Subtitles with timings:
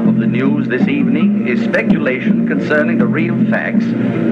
[0.00, 3.84] top of the news this evening is speculation concerning the real facts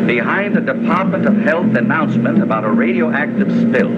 [0.07, 3.91] behind the Department of Health announcement about a radioactive spill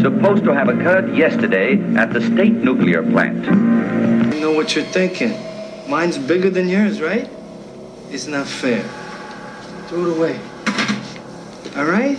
[0.00, 3.46] supposed to have occurred yesterday at the state nuclear plant.
[3.46, 5.38] I know what you're thinking.
[5.88, 7.30] Mine's bigger than yours, right?
[8.10, 8.82] It's not fair.
[9.86, 10.40] Throw it away.
[11.76, 12.18] All right?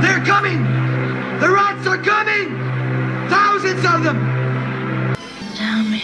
[0.00, 0.81] They're coming!
[3.82, 5.16] Thousands of them!
[5.56, 6.02] Tell me.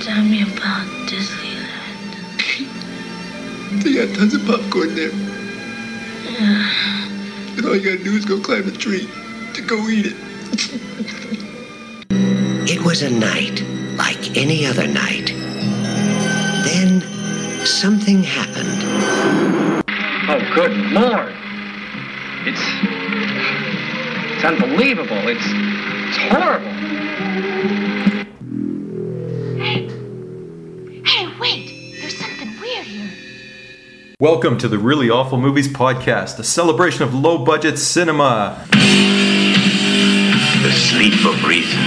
[0.00, 2.14] Tell me about Disneyland.
[3.82, 5.10] They got tons of popcorn there.
[7.58, 9.06] And all you gotta do is go climb a tree
[9.52, 10.16] to go eat it.
[12.70, 13.62] It was a night
[13.98, 15.26] like any other night.
[16.64, 17.02] Then
[17.66, 18.82] something happened.
[20.30, 21.34] Oh, good lord!
[22.46, 22.62] It's
[24.34, 25.28] it's unbelievable.
[25.28, 25.71] It's it's
[26.30, 26.68] horrible.
[29.58, 29.88] Hey,
[31.04, 32.00] hey, wait!
[32.00, 33.10] There's something weird here.
[34.20, 38.64] Welcome to the Really Awful Movies Podcast, a celebration of low budget cinema.
[40.62, 41.82] The sleep of reason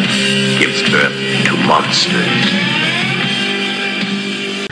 [0.60, 1.14] gives birth
[1.46, 2.74] to monsters.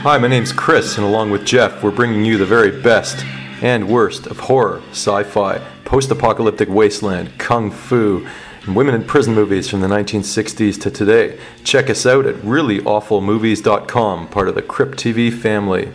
[0.00, 3.24] Hi, my name's Chris, and along with Jeff, we're bringing you the very best
[3.62, 8.28] and worst of horror, sci fi, post apocalyptic wasteland, kung fu, and
[8.68, 11.38] women in prison movies from the 1960s to today.
[11.64, 15.92] Check us out at reallyawfulmovies.com, part of the Crypt TV family.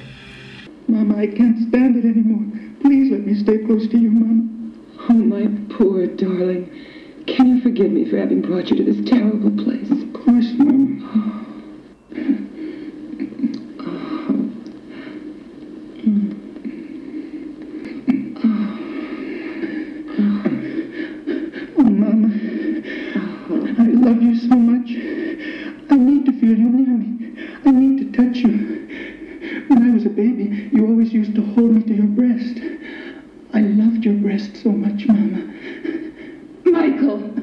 [0.87, 2.59] Mama, I can't stand it anymore.
[2.81, 4.73] Please let me stay close to you, Mama.
[5.09, 6.69] Oh, my poor darling.
[7.27, 9.89] Can you forgive me for having brought you to this terrible place?
[9.89, 11.45] Of course, Mama.
[23.99, 24.89] love you so much.
[25.91, 27.59] I need to feel you near me.
[27.65, 29.65] I need to touch you.
[29.67, 32.59] When I was a baby, you always used to hold me to your breast.
[33.53, 35.53] I loved your breast so much, Mama.
[36.65, 37.33] Michael!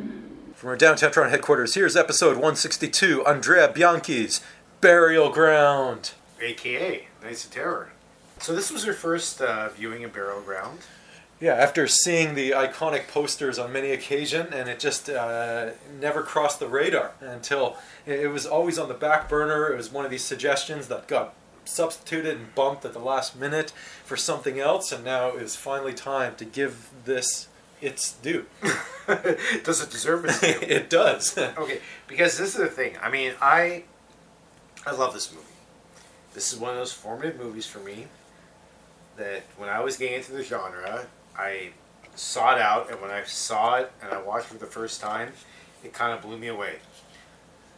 [0.54, 4.40] From our downtown Toronto headquarters, here's episode 162 Andrea Bianchi's
[4.80, 6.12] Burial Ground.
[6.40, 7.92] aka Nights of Terror.
[8.38, 10.80] So this was your first uh, viewing of Burial Ground.
[11.38, 15.70] Yeah, after seeing the iconic posters on many occasions, and it just uh,
[16.00, 17.76] never crossed the radar until
[18.06, 19.70] it was always on the back burner.
[19.70, 21.34] It was one of these suggestions that got
[21.66, 23.72] substituted and bumped at the last minute
[24.04, 27.48] for something else, and now it is finally time to give this
[27.82, 28.46] its due.
[29.62, 30.32] Does it deserve it?
[30.40, 30.74] to?
[30.74, 31.36] it does.
[31.38, 32.96] okay, because this is the thing.
[33.02, 33.84] I mean, I
[34.86, 35.44] I love this movie.
[36.32, 38.06] This is one of those formative movies for me
[39.16, 41.06] that when I was getting into the genre,
[41.38, 41.70] I
[42.14, 45.32] sought out, and when I saw it and I watched it for the first time,
[45.84, 46.76] it kind of blew me away.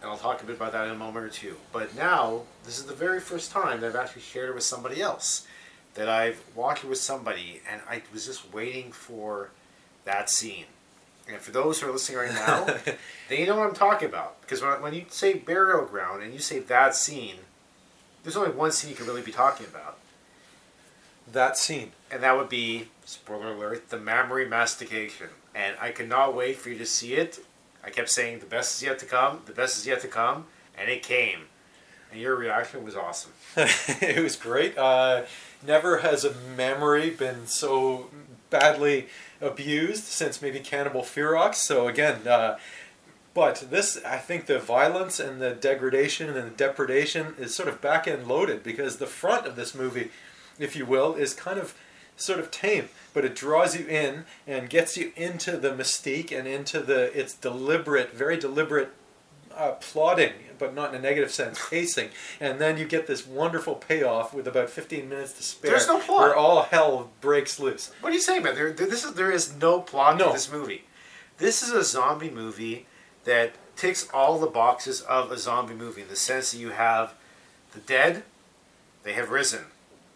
[0.01, 1.57] And I'll talk a bit about that in a moment or two.
[1.73, 5.03] But now, this is the very first time that I've actually shared it with somebody
[5.03, 5.47] else.
[5.95, 9.51] That I've watched it with somebody, and I was just waiting for
[10.05, 10.67] that scene.
[11.29, 12.67] And for those who are listening right now,
[13.29, 14.41] they know what I'm talking about.
[14.41, 17.37] Because when, when you say burial ground and you say that scene,
[18.23, 19.99] there's only one scene you can really be talking about.
[21.33, 21.93] That scene.
[22.11, 25.29] And that would be, spoiler alert, the mammary mastication.
[25.55, 27.41] And I cannot wait for you to see it.
[27.85, 30.47] I kept saying the best is yet to come, the best is yet to come,
[30.77, 31.41] and it came.
[32.11, 33.33] And your reaction was awesome.
[33.57, 34.77] it was great.
[34.77, 35.25] Uh,
[35.67, 38.09] never has a memory been so
[38.51, 39.09] badly
[39.41, 41.57] abused since maybe Cannibal Ferox.
[41.57, 42.59] So again, uh,
[43.35, 47.81] but this, I think the violence and the degradation and the depredation is sort of
[47.81, 50.11] back end loaded because the front of this movie,
[50.59, 51.75] if you will, is kind of
[52.17, 56.49] sort of tame, but it draws you in and gets you into the mystique and
[56.49, 58.91] into the its deliberate, very deliberate
[59.57, 62.09] uh, plotting, but not in a negative sense, pacing,
[62.41, 65.71] and then you get this wonderful payoff with about 15 minutes to spare.
[65.73, 66.21] There's no plot.
[66.21, 67.93] Where all hell breaks loose.
[68.01, 68.55] What are you saying, man?
[68.55, 70.27] There, there, this is, there is no plot No.
[70.29, 70.85] to this movie.
[71.39, 72.87] This is a zombie movie
[73.25, 77.15] that ticks all the boxes of a zombie movie in the sense that you have
[77.73, 78.25] the dead,
[79.05, 79.67] they have risen,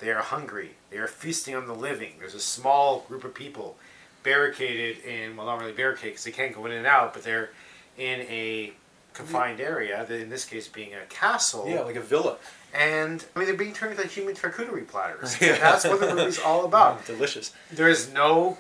[0.02, 2.14] they are hungry, they are feasting on the living.
[2.18, 3.76] There's a small group of people
[4.24, 7.50] barricaded in, well, not really barricaded because they can't go in and out, but they're
[7.96, 8.72] in a
[9.14, 11.68] confined area, in this case being a castle.
[11.68, 12.36] Yeah, like a villa.
[12.74, 15.36] And I mean, they're being turned into human charcuterie platters.
[15.40, 15.58] Yeah.
[15.58, 17.02] That's what the movie's all about.
[17.02, 17.52] Mm, delicious.
[17.70, 18.58] There is no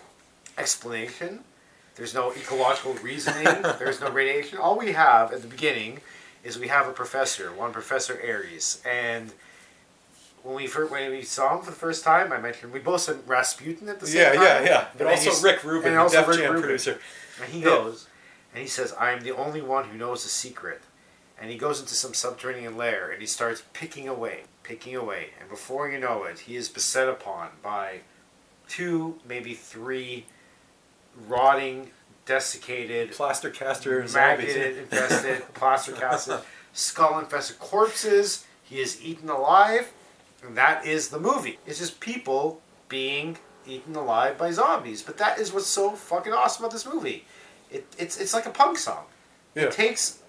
[0.56, 1.40] explanation.
[1.96, 3.44] There's no ecological reasoning.
[3.78, 4.58] there's no radiation.
[4.58, 6.00] All we have at the beginning
[6.44, 9.32] is we have a professor, one Professor Aries, and
[10.42, 13.00] when we first, when we saw him for the first time, I mentioned we both
[13.02, 14.42] said Rasputin at the same Yeah, time.
[14.42, 14.64] yeah, yeah.
[14.64, 14.86] Yeah.
[14.98, 16.62] But And also Rick Rubin, and the also Def Rick Jam Rubin.
[16.62, 17.00] producer.
[17.42, 17.64] And he Yeah.
[17.66, 18.06] goes,
[18.52, 20.82] and he says, "I am the only one who knows the secret."
[21.40, 25.48] And he goes into some subterranean lair and he starts picking away, picking away, and
[25.48, 28.00] before you know it, he is beset upon by
[28.68, 30.26] two, maybe three,
[31.26, 31.90] rotting,
[32.26, 36.38] desiccated, plaster caster magnet infested, plaster casted,
[36.72, 38.44] skull infested corpses.
[38.62, 39.92] He is eaten alive,
[40.42, 41.58] and that is the movie.
[41.66, 45.02] It's just people being eaten alive by zombies.
[45.02, 47.24] But that is what's so fucking awesome about this movie.
[47.70, 49.04] It, it's it's like a punk song.
[49.54, 49.64] Yeah.
[49.64, 50.20] It takes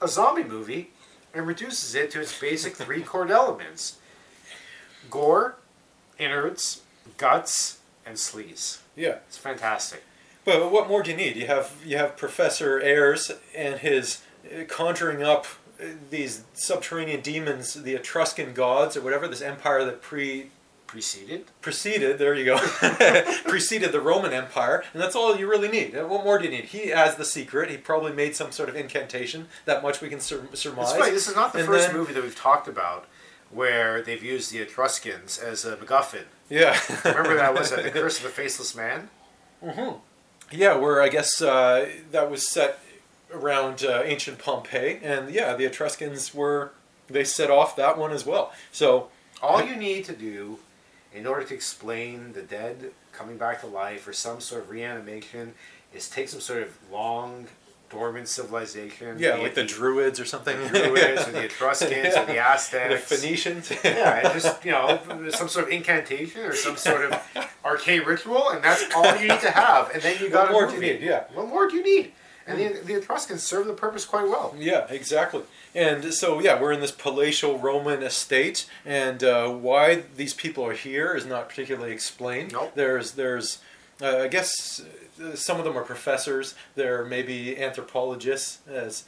[0.00, 0.90] a zombie movie
[1.34, 3.98] and reduces it to its basic three chord elements:
[5.10, 5.56] gore,
[6.18, 6.82] innards,
[7.16, 8.78] guts, and sleaze.
[8.94, 9.18] Yeah.
[9.28, 10.04] It's fantastic.
[10.44, 11.36] But what more do you need?
[11.36, 14.22] You have you have Professor Ayres and his
[14.68, 15.46] conjuring up
[16.10, 20.50] these subterranean demons, the Etruscan gods or whatever, this empire that pre
[20.86, 21.46] Preceded.
[21.62, 22.18] preceded.
[22.18, 22.58] There you go,
[23.46, 25.96] preceded the Roman Empire, and that's all you really need.
[25.96, 26.66] Uh, What more do you need?
[26.66, 27.70] He has the secret.
[27.70, 29.46] He probably made some sort of incantation.
[29.64, 30.90] That much we can sur- surmise.
[30.90, 31.10] It's funny.
[31.12, 33.06] This is not the And first then- movie that we've talked about
[33.50, 36.24] where they've used the Etruscans as a MacGuffin.
[36.50, 36.78] Yeah.
[37.06, 39.08] Remember that was that the Curse of the Faceless Man?
[39.64, 39.92] hmm
[40.50, 42.78] Yeah, where I guess uh, that was set
[43.32, 46.72] around uh, ancient Pompeii, and yeah, the Etruscans were
[47.08, 48.52] they set off that one as well.
[48.70, 49.08] So
[49.42, 50.58] All you need to do
[51.14, 55.54] in order to explain the dead coming back to life or some sort of reanimation
[55.92, 57.46] is take some sort of long
[57.90, 59.18] dormant civilization.
[59.18, 60.58] yeah, like it the Druids or something.
[60.58, 63.08] the Druids or the Etruscans or the Aztecs.
[63.10, 63.70] the Phoenicians.
[63.84, 64.98] yeah, just you know,
[65.30, 69.40] some sort of incantation or some sort of arcane ritual, and that's all you need
[69.40, 69.90] to have.
[69.90, 71.02] And then you got What more do you need?
[71.02, 71.24] Yeah.
[71.34, 72.12] What more do you need?
[72.46, 74.54] And the, the Etruscans serve the purpose quite well.
[74.58, 75.42] Yeah, exactly.
[75.74, 80.72] And so, yeah, we're in this palatial Roman estate, and uh, why these people are
[80.74, 82.52] here is not particularly explained.
[82.52, 82.72] Nope.
[82.74, 83.60] There's, there's,
[84.00, 84.82] uh, I guess,
[85.22, 86.54] uh, some of them are professors.
[86.74, 89.04] They're maybe anthropologists, as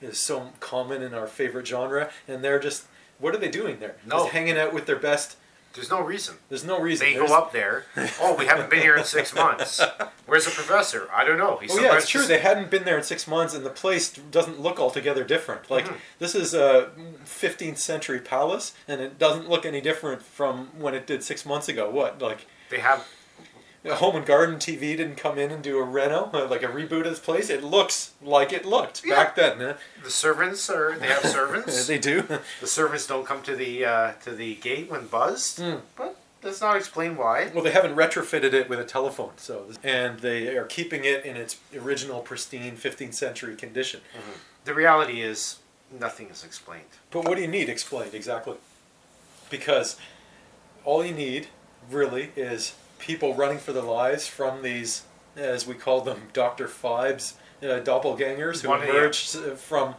[0.00, 2.84] is so common in our favorite genre, and they're just,
[3.18, 3.96] what are they doing there?
[4.06, 4.18] No.
[4.18, 5.36] Just hanging out with their best.
[5.76, 6.36] There's no reason.
[6.48, 7.06] There's no reason.
[7.06, 7.84] They There's- go up there.
[8.20, 9.80] Oh, we haven't been here in six months.
[10.26, 11.08] Where's the professor?
[11.14, 11.58] I don't know.
[11.58, 12.20] He's Oh yeah, it's true.
[12.22, 15.70] just- They hadn't been there in six months, and the place doesn't look altogether different.
[15.70, 15.96] Like Mhm.
[16.18, 16.90] this is a
[17.24, 21.68] 15th century palace, and it doesn't look any different from when it did six months
[21.68, 21.88] ago.
[21.90, 23.06] What like They have
[23.94, 27.00] Home and Garden TV didn't come in and do a reno, uh, like a reboot
[27.00, 27.50] of this place.
[27.50, 29.58] It looks like it looked back then.
[29.60, 29.74] huh?
[30.02, 30.98] the servants are.
[30.98, 31.86] They have servants.
[31.86, 32.22] they do.
[32.60, 35.60] the servants don't come to the uh, to the gate when buzzed.
[35.60, 35.76] Hmm.
[35.96, 37.50] But does not explain why.
[37.52, 41.36] Well, they haven't retrofitted it with a telephone, so and they are keeping it in
[41.36, 44.00] its original pristine 15th century condition.
[44.64, 45.58] The reality is
[45.98, 46.84] nothing is explained.
[47.10, 48.56] But what do you need explained exactly?
[49.50, 49.96] Because
[50.84, 51.48] all you need
[51.90, 55.02] really is people running for their lives from these,
[55.36, 59.94] as we call them, Doctor Phibes uh, doppelgangers who One- emerged uh, from.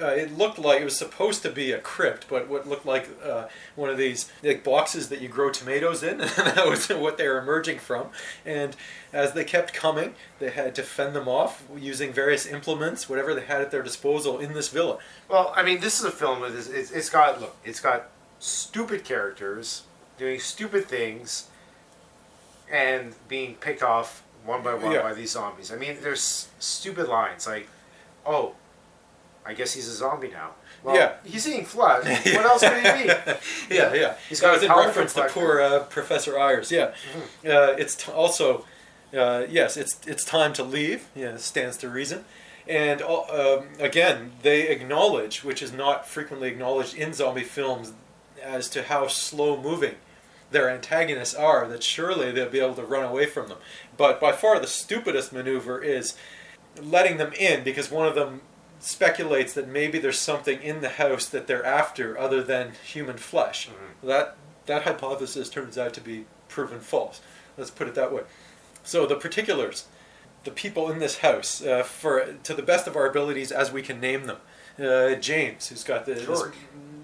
[0.00, 3.08] Uh, it looked like it was supposed to be a crypt, but what looked like
[3.24, 3.44] uh,
[3.76, 7.28] one of these like boxes that you grow tomatoes in, and that was what they
[7.28, 8.08] were emerging from.
[8.44, 8.74] And
[9.12, 13.44] as they kept coming, they had to fend them off using various implements, whatever they
[13.44, 14.98] had at their disposal in this villa.
[15.28, 16.56] Well, I mean, this is a film with.
[16.74, 17.56] It's, it's got look.
[17.64, 18.10] It's got
[18.40, 19.84] stupid characters
[20.18, 21.48] doing stupid things,
[22.70, 25.02] and being picked off one by one Yeah.
[25.02, 25.72] by these zombies.
[25.72, 27.68] I mean, there's stupid lines like,
[28.26, 28.54] "Oh,
[29.46, 30.50] I guess he's a zombie now."
[30.82, 31.12] Well, Yeah.
[31.24, 32.04] he's eating flesh.
[32.34, 33.74] What else could he be?
[33.74, 34.14] yeah, yeah.
[34.28, 36.70] He's that got was a in reference to poor uh, Professor Ayres.
[36.70, 36.92] Yeah,
[37.46, 38.66] uh, it's t- also
[39.16, 41.06] uh, yes, it's it's time to leave.
[41.14, 42.24] Yeah, stands to reason.
[42.66, 47.92] And uh, um, again, they acknowledge, which is not frequently acknowledged in zombie films,
[48.42, 49.96] as to how slow moving
[50.50, 51.66] their antagonists are.
[51.66, 53.58] That surely they'll be able to run away from them.
[53.96, 56.14] But by far the stupidest maneuver is
[56.80, 58.42] letting them in because one of them
[58.80, 63.68] speculates that maybe there's something in the house that they're after other than human flesh.
[64.02, 64.36] That
[64.66, 67.20] that hypothesis turns out to be proven false.
[67.56, 68.22] Let's put it that way.
[68.82, 69.86] So the particulars,
[70.44, 73.82] the people in this house, uh, for to the best of our abilities as we
[73.82, 74.38] can name them.
[74.78, 76.26] Uh, James, who's got the, this.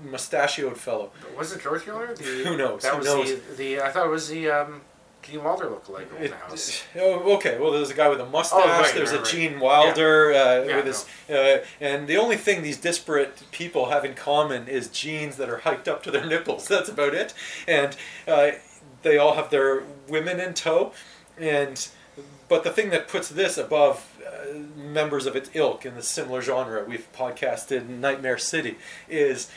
[0.03, 1.11] Mustachioed fellow.
[1.37, 2.15] Was it George Miller?
[2.15, 2.83] The, Who knows?
[2.83, 3.35] That Who was knows?
[3.35, 4.81] The, the I thought it was the um,
[5.23, 6.83] Gene Wilder lookalike in the house.
[6.97, 7.59] Oh, okay.
[7.59, 8.61] Well, there's a guy with a mustache.
[8.63, 9.31] Oh, right, there's right, a right.
[9.31, 14.05] Gene Wilder uh, Yeah, with his, uh, and the only thing these disparate people have
[14.05, 16.67] in common is jeans that are hiked up to their nipples.
[16.69, 17.35] That's about it.
[17.69, 18.53] And uh,
[19.03, 20.93] they all have their women in tow.
[21.39, 21.89] And
[22.49, 26.43] but the thing that puts this above uh, members of its ilk in the similar
[26.43, 28.77] genre we've podcasted Nightmare City
[29.09, 29.51] is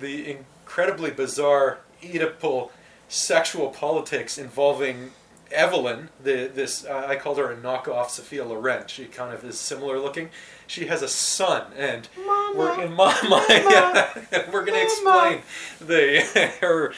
[0.00, 2.70] the incredibly bizarre Oedipal
[3.08, 5.10] sexual politics involving
[5.50, 6.10] Evelyn.
[6.22, 8.86] The this uh, I called her a knockoff Sophia Loren.
[8.88, 10.30] She kind of is similar looking.
[10.66, 12.08] She has a son, and
[12.54, 13.44] we're in Mama.
[13.48, 14.12] yeah,
[14.52, 15.42] we're going to explain
[15.80, 16.92] the her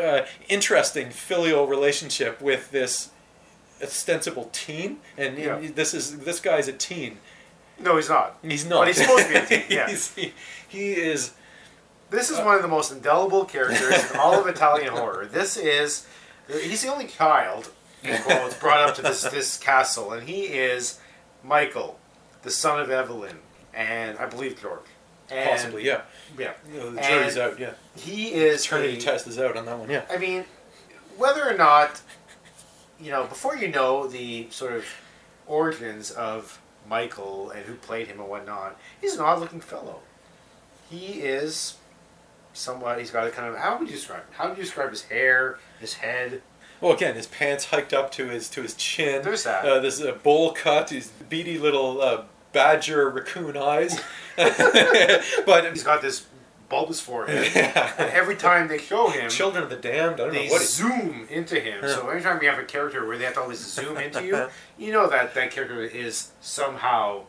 [0.00, 3.10] uh, interesting filial relationship with this
[3.82, 5.58] ostensible teen, and Yeah.
[5.74, 7.18] this is this guy's a teen.
[7.80, 8.38] No, he's not.
[8.42, 8.80] He's not.
[8.80, 9.64] But he's supposed to be a teen.
[9.70, 9.88] Yeah.
[9.88, 10.32] He,
[10.68, 11.32] he is.
[12.10, 15.26] This is one of the most indelible characters in all of Italian horror.
[15.26, 16.06] This is
[16.48, 17.70] he's the only child
[18.02, 21.00] in quotes, brought up to this this castle, and he is
[21.42, 21.98] Michael,
[22.42, 23.38] the son of Evelyn,
[23.72, 24.80] and I believe George.
[25.30, 26.02] And, Possibly, yeah.
[26.38, 26.52] Yeah.
[26.70, 27.72] You know, the jury's out, yeah.
[27.96, 30.04] He is Eternity a- test is out on that one, yeah.
[30.10, 30.44] I mean,
[31.16, 32.02] whether or not,
[33.00, 34.84] you know, before you know the sort of
[35.46, 40.00] origins of Michael and who played him and whatnot, he's an odd looking fellow.
[40.90, 41.76] He is
[42.54, 44.22] somewhat, he's got a kind of, how would you describe?
[44.32, 46.40] How would you describe his hair, his head?
[46.80, 49.22] Well, again, his pants hiked up to his to his chin.
[49.22, 49.64] There's that.
[49.64, 54.00] Uh, this uh, bowl cut, his beady little uh, badger raccoon eyes.
[54.36, 56.26] but he's got this
[56.68, 57.52] bulbous forehead.
[57.98, 60.62] And every time they show him, Children of the Damned, I don't they know what
[60.62, 61.80] zoom into him.
[61.82, 61.94] Yeah.
[61.94, 64.92] So anytime you have a character where they have to always zoom into you, you
[64.92, 67.22] know that that character is somehow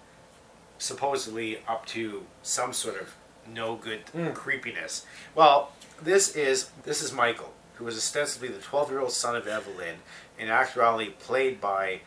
[0.78, 3.16] supposedly up to some sort of
[3.48, 4.32] no good Hmm.
[4.32, 5.06] creepiness.
[5.34, 5.72] Well,
[6.02, 9.98] this is this is Michael, who is ostensibly the 12-year-old son of Evelyn,
[10.38, 12.02] in actuality played by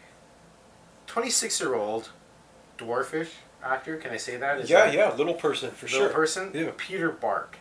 [1.07, 2.11] 26-year-old
[2.79, 3.31] dwarfish
[3.63, 3.97] actor.
[3.97, 4.59] Can I say that?
[4.61, 6.09] Is yeah, that- yeah, little person for little sure.
[6.11, 6.71] person, Yeah.
[6.77, 7.57] Peter Bark,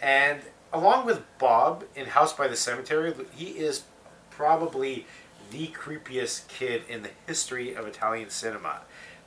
[0.00, 0.40] and
[0.72, 3.82] along with Bob in House by the Cemetery, he is
[4.30, 5.06] probably
[5.50, 8.82] the creepiest kid in the history of Italian cinema.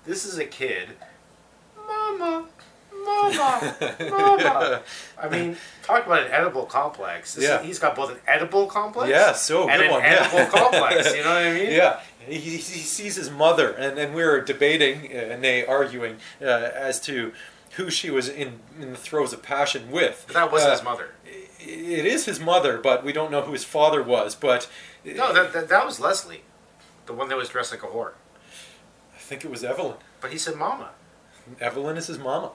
[0.06, 0.90] This is a kid,
[1.76, 2.48] Mama,
[3.06, 3.76] Mama,
[4.10, 4.82] Mama.
[5.22, 7.36] I mean, talk about an Oedipal complex.
[7.36, 7.62] This Yeah.
[7.62, 10.04] he's got both an Oedipal complex, Yeah, so and good an one.
[10.04, 10.28] yeah.
[10.30, 11.14] Oedipal complex.
[11.16, 11.72] You know what I mean?
[11.72, 12.00] Yeah.
[12.26, 17.00] He, he sees his mother, and, and we were debating, uh, nay, arguing, uh, as
[17.02, 17.34] to
[17.72, 20.24] who she was in, in the throes of passion with.
[20.28, 21.10] But that wasn't Uh, his mother.
[21.60, 24.36] It is his mother, but we don't know who his father was.
[24.36, 24.70] But
[25.04, 26.44] No, that, that that was Leslie,
[27.08, 28.14] the one that was dressed like a whore.
[29.16, 29.96] I think it was Evelyn.
[30.22, 30.90] But he said Mama.
[31.60, 32.52] Evelyn is his mama.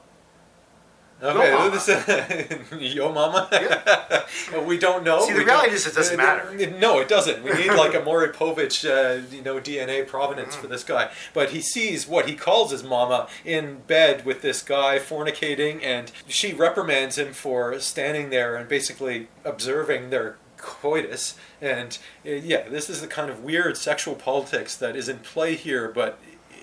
[1.21, 1.71] Okay, mama.
[1.71, 3.49] this- yo mama.
[4.67, 5.21] we don't know.
[5.21, 6.71] See, the We reality is it doesn't uh, matter.
[6.79, 7.43] No, it doesn't.
[7.43, 10.61] We need like a Maury Povich, uh, you know, DNA provenance Mm.
[10.61, 11.11] for this guy.
[11.35, 16.13] But he sees what he calls his mama in bed with this guy fornicating, and
[16.29, 21.35] she reprimands him for standing there and basically observing their coitus.
[21.61, 25.55] And uh, yeah, this is the kind of weird sexual politics that is in play
[25.57, 26.19] here, but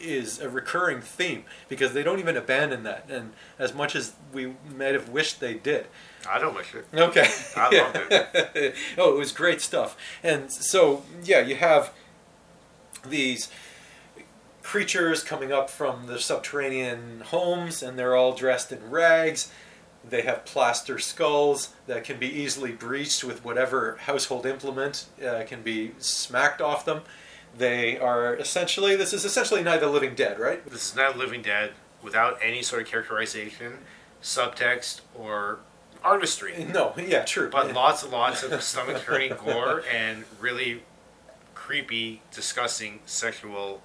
[0.05, 4.53] is a recurring theme because they don't even abandon that, and as much as we
[4.75, 5.87] might have wished they did.
[6.29, 6.85] I don't wish it.
[6.93, 7.27] Okay.
[7.55, 8.75] I loved it.
[8.97, 9.97] oh, it was great stuff.
[10.23, 11.93] And so, yeah, you have
[13.07, 13.49] these
[14.63, 19.51] creatures coming up from the subterranean homes, and they're all dressed in rags.
[20.07, 25.61] They have plaster skulls that can be easily breached with whatever household implement uh, can
[25.61, 27.01] be smacked off them.
[27.57, 30.65] They are essentially, this is essentially Night of the Living Dead, right?
[30.69, 31.71] This is not Living Dead
[32.01, 33.79] without any sort of characterization,
[34.21, 35.59] subtext, or
[36.03, 36.65] artistry.
[36.73, 37.49] No, yeah, true.
[37.49, 40.83] But lots and lots of stomach turning gore and really
[41.53, 43.81] creepy, disgusting sexual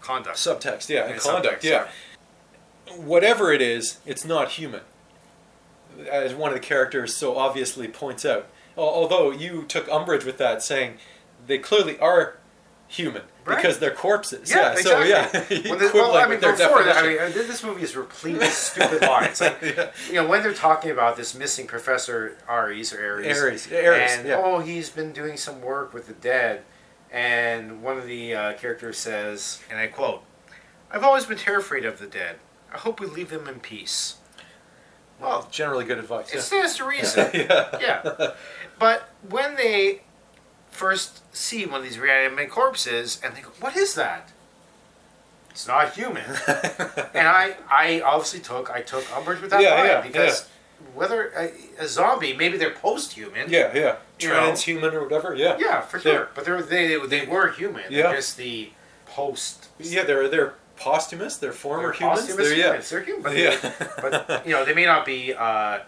[0.00, 0.36] conduct.
[0.36, 1.88] Subtext, yeah, and, And conduct, subtext, yeah.
[2.96, 4.80] Whatever it is, it's not human.
[6.10, 8.48] As one of the characters so obviously points out.
[8.76, 10.98] Although you took umbrage with that, saying
[11.46, 12.36] they clearly are
[12.90, 13.56] human Right.
[13.56, 14.50] because they're corpses.
[14.50, 15.56] Yeah, so exactly.
[15.62, 18.52] yeah, When the- well, I mean, before that, I mean, this movie is replete with
[18.52, 19.40] stupid lines.
[19.40, 19.62] Like,
[20.08, 24.28] you know, when they're talking about this missing Professor Ares or Ares, Ares, Ares, and
[24.28, 24.40] yeah.
[24.44, 26.62] oh, he's been doing some work with the dead,
[27.10, 30.22] and one of the uh, characters says, and I quote,
[30.90, 32.36] "I've always been terrified of the dead.
[32.72, 34.16] I hope we leave them in peace."
[35.20, 36.30] Well, generally good advice.
[36.30, 36.40] it yeah.
[36.40, 37.30] stands to reason.
[37.34, 37.78] yeah.
[37.80, 38.32] yeah.
[38.78, 40.02] But when they
[40.70, 44.30] first see one of these reanimated corpses and they go, "What is that?"
[45.50, 46.22] It's not human.
[46.46, 50.48] and I, I obviously took, I took umbrage with that Yeah, line yeah, because
[50.94, 51.50] whether a,
[51.82, 53.50] a zombie, maybe they're post-human.
[53.50, 53.96] Yeah, yeah.
[54.20, 54.34] you know.
[54.52, 55.34] Transhuman or whatever.
[55.34, 55.56] Yeah.
[55.58, 56.28] Yeah, for sure.
[56.36, 57.82] But they're, they, they were human.
[57.90, 58.04] Yeah.
[58.04, 58.70] They're just the
[59.06, 59.68] post.
[59.80, 61.36] Yeah, they're they're posthumous.
[61.36, 62.20] They're former They're humans.
[62.20, 62.64] posthumous They're, yeah.
[62.66, 62.88] humans.
[62.90, 63.72] They're human, but, yeah.
[64.00, 65.80] but you know they may not be uh,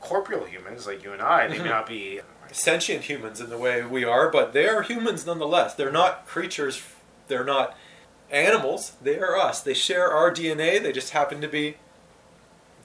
[0.00, 1.46] corporeal humans like you and I.
[1.46, 1.68] They may Mhm.
[1.70, 2.20] not be
[2.52, 5.74] sentient humans in the way we are, but they are humans nonetheless.
[5.74, 6.82] They're not creatures.
[7.28, 7.76] They're not
[8.30, 8.92] animals.
[9.02, 9.60] They are us.
[9.60, 10.82] They share our DNA.
[10.82, 11.76] They just happen to be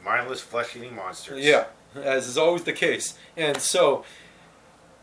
[0.03, 1.43] mindless flesh-eating monsters.
[1.43, 1.65] yeah.
[1.95, 3.17] as is always the case.
[3.37, 4.03] And so,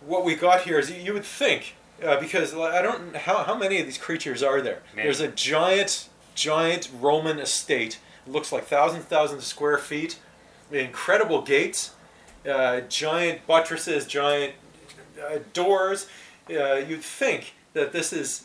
[0.01, 3.55] what we got here is you- you would think, uh, because I don't how how
[3.57, 4.83] many of these creatures are there?
[4.95, 5.07] Many.
[5.07, 7.99] There's a giant, giant Roman estate.
[8.27, 10.19] It looks like thousands, thousands of square feet.
[10.71, 11.91] Incredible gates,
[12.49, 14.55] uh, giant buttresses, giant
[15.23, 16.09] uh, doors.
[16.51, 18.45] Uh, you'd think that this is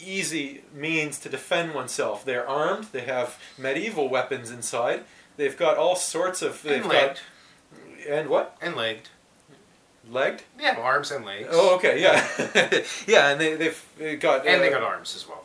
[0.00, 2.24] easy means to defend oneself.
[2.24, 2.86] They're armed.
[2.92, 5.04] They have medieval weapons inside.
[5.36, 6.62] They've got all sorts of.
[6.62, 7.16] They've And legged.
[7.16, 9.08] got and what And legged.
[10.08, 10.42] legged?
[10.60, 11.48] Yeah, arms and legs.
[11.50, 12.26] Oh, okay, yeah,
[13.06, 15.43] yeah, and they they've got And they uh, got arms as well.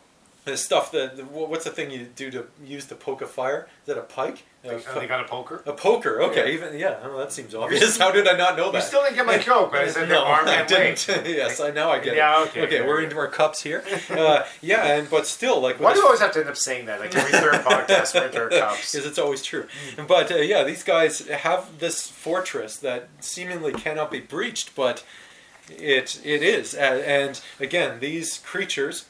[0.49, 3.67] The stuff that the, what's the thing you do to use to poke a fire?
[3.83, 4.43] Is that a pike?
[4.65, 5.63] A, And they got a poker.
[5.65, 6.21] a poker.
[6.23, 6.55] Okay, Yeah.
[6.57, 6.99] even yeah.
[7.01, 7.97] Oh, that seems obvious.
[7.97, 8.79] How did I not know that?
[8.79, 11.07] You still didn't get my joke, but I said no, arm I didn't.
[11.25, 12.47] yes, I now I get Yeah, it.
[12.49, 13.83] okay, Okay, okay, we're into our cups here.
[14.09, 16.87] Uh, yeah, and but still, like Why do you always have to end up saying
[16.87, 16.99] that?
[16.99, 18.91] Like every third podcast, we're into our cups.
[18.91, 19.65] Because it's always true.
[20.07, 25.05] But uh, yeah, these guys have this fortress that seemingly cannot be breached, but
[25.69, 26.73] it it is.
[26.73, 29.05] And again, these creatures,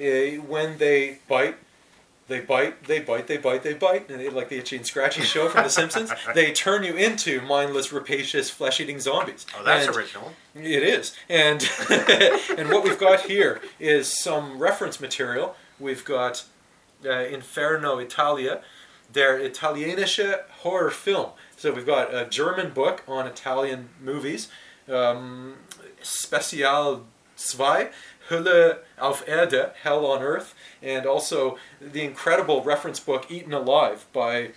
[0.00, 1.56] uh, when they bite.
[2.26, 5.20] They bite, they bite, they bite, they bite, and they, like the Itchy and Scratchy
[5.20, 6.10] show from The Simpsons.
[6.34, 9.44] They turn you into mindless, rapacious, flesh-eating zombies.
[9.58, 10.32] Oh, that's And- original.
[10.54, 11.68] it is, and
[12.56, 15.54] and what we've got here is some reference material.
[15.78, 16.44] We've got
[17.04, 18.62] uh, Inferno Italia,
[19.12, 21.28] their Italienische horror film.
[21.58, 24.48] So we've got a German book on Italian movies,
[24.88, 25.56] um,
[26.02, 27.02] Spezial
[27.36, 27.88] 2,
[28.30, 34.50] Hölle auf Erde, Hell on Earth, and also the incredible reference book Eaten Alive by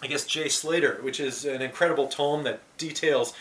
[0.00, 3.34] I guess Jay Slater, which is an incredible tome that details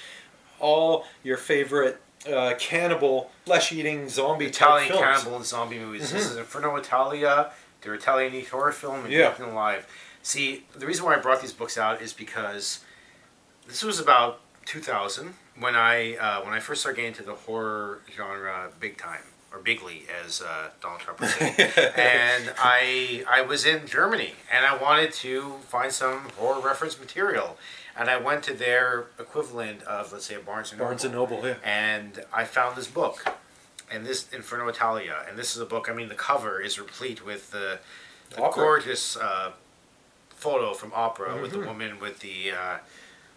[0.59, 5.01] all your favorite uh, cannibal, flesh-eating zombie Italian films.
[5.03, 6.09] cannibal and zombie movies.
[6.09, 6.13] Mhm.
[6.13, 7.51] This is Inferno Italia,
[7.81, 9.33] their Italian horror film, and Yeah.
[9.33, 9.85] Eaten Alive.
[10.23, 12.79] See, the reason why I brought these books out is because
[13.67, 18.01] this was about 2000 when I uh, when I first started getting into the horror
[18.15, 19.21] genre big time
[19.53, 21.55] or bigly, as uh, Donald Trump would say.
[21.95, 27.57] and I I was in Germany and I wanted to find some horror reference material.
[27.99, 30.87] And I went to their equivalent of, let's say, a Barnes and Noble.
[30.89, 31.55] Barnes and Noble, yeah.
[31.63, 33.25] And I found this book,
[33.89, 35.89] and this Inferno Italia, and this is a book.
[35.89, 37.79] I mean, the cover is replete with the,
[38.29, 39.53] the gorgeous uh,
[40.29, 41.65] photo from opera with the Mhm.
[41.65, 42.77] woman with the uh,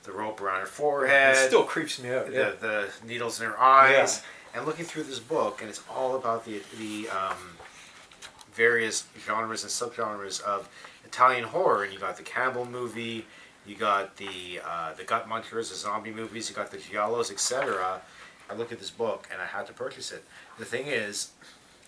[0.05, 1.37] the rope around her forehead.
[1.37, 2.27] It still creeps me out.
[2.27, 2.51] The, Yeah.
[2.61, 4.23] the needles in her eyes,
[4.55, 7.59] and looking through this book, and it's all about the the um,
[8.53, 10.69] various genres and subgenres of
[11.05, 11.85] Italian horror.
[11.85, 13.27] And you got the cannibal movie,
[13.67, 18.01] you got the uh, the gut munchers, the zombie movies, you got the giallos, etc.
[18.49, 20.25] I looked at this book and I had to purchase it.
[20.59, 21.31] The thing is,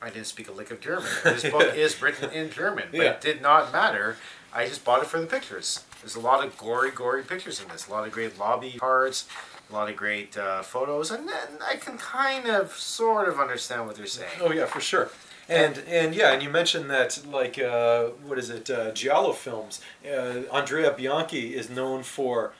[0.00, 1.08] I didn't speak a lick of German.
[1.24, 3.10] This book is written in German, but Yeah.
[3.12, 4.16] it did not matter.
[4.52, 5.82] I just bought it for the pictures.
[6.02, 7.86] There's a lot of gory, gory pictures in this.
[7.86, 9.26] A lot of great lobby cards,
[9.70, 13.86] a lot of great uh, photos, and then I can kind of, sort of understand
[13.86, 14.32] what they're saying.
[14.40, 15.10] Oh yeah, for sure.
[15.48, 18.68] And and yeah, and you mentioned that like uh, what is it?
[18.68, 19.80] Uh, Giallo films.
[20.04, 22.52] Uh, Andrea Bianchi is known for.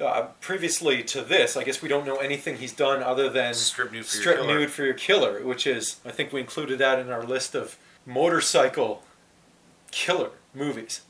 [0.00, 3.92] Uh, previously to this, I guess we don't know anything he's done other than Strip
[3.92, 4.58] Nude for Your Killer.
[4.58, 7.76] Nude for Your Killer, which is I think we included that in our list of
[8.04, 9.04] motorcycle
[9.92, 11.02] killer movies.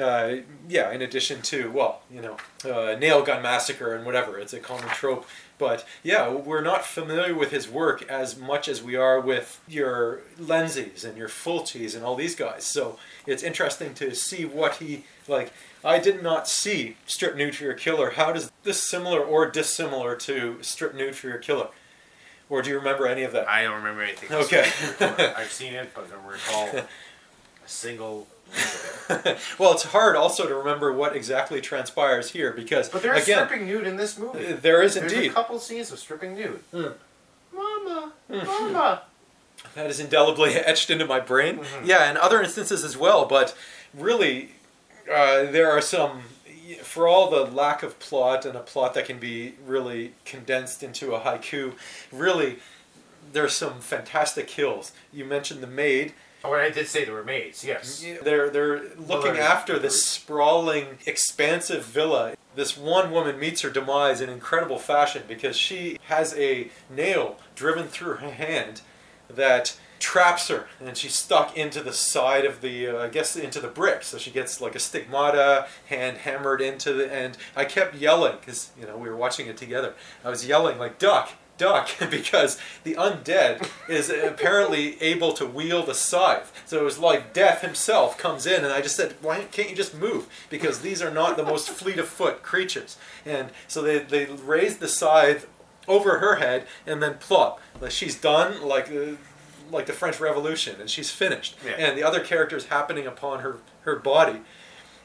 [0.00, 0.36] Uh,
[0.68, 4.38] yeah, in addition to well, you know, uh, Nail Gun Massacre and whatever.
[4.38, 5.26] It's a common trope.
[5.56, 10.22] But yeah, we're not familiar with his work as much as we are with your
[10.38, 12.64] Lenzis and your Fulcis and all these guys.
[12.64, 15.52] So it's interesting to see what he like.
[15.84, 18.10] I did not see Strip Nude for Your Killer.
[18.10, 21.68] How does this similar or dissimilar to Strip Nude for Your Killer?
[22.48, 23.48] Or do you remember any of that?
[23.48, 24.32] I don't remember anything.
[24.32, 24.68] Okay.
[25.36, 28.26] I've seen it, but I don't recall a single.
[29.58, 33.66] well, it's hard also to remember what exactly transpires here because But there's again, stripping
[33.66, 34.46] nude in this movie.
[34.46, 35.30] Uh, there is There's indeed.
[35.30, 36.60] a couple scenes of stripping nude.
[36.70, 36.86] Hmm.
[37.54, 39.02] Mama, mama.
[39.74, 41.58] that is indelibly etched into my brain.
[41.58, 41.86] Mm-hmm.
[41.86, 43.26] Yeah, and other instances as well.
[43.26, 43.56] But
[43.92, 44.52] really,
[45.10, 46.22] uh, there are some.
[46.82, 51.14] For all the lack of plot and a plot that can be really condensed into
[51.14, 51.74] a haiku,
[52.10, 52.58] really,
[53.32, 54.92] there's some fantastic kills.
[55.12, 56.14] You mentioned the maid.
[56.44, 57.64] Oh, I did say there were maids.
[57.64, 58.04] Yes.
[58.22, 62.34] They're they're looking Well, after this sprawling, expansive villa.
[62.54, 67.88] This one woman meets her demise in incredible fashion because she has a nail driven
[67.88, 68.82] through her hand
[69.28, 73.58] that traps her, and she's stuck into the side of the, uh, I guess, into
[73.58, 74.02] the brick.
[74.02, 78.70] So she gets like a stigmata, hand hammered into the, and I kept yelling because
[78.78, 79.94] you know we were watching it together.
[80.24, 85.94] I was yelling like, "Duck, duck because the undead is apparently able to wield a
[85.94, 86.52] scythe.
[86.66, 89.76] So it was like Death himself comes in, and I just said, why can't you
[89.76, 90.28] just move?
[90.50, 92.96] Because these are not the most fleet of foot creatures.
[93.24, 95.48] And so they, they raised the scythe
[95.86, 97.60] over her head, and then plop.
[97.80, 99.16] Like she's done, like uh,
[99.70, 101.56] like the French Revolution, and she's finished.
[101.64, 101.72] Yeah.
[101.72, 104.40] And the other characters happening upon her her body